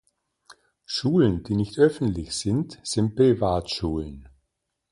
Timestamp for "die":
1.43-1.53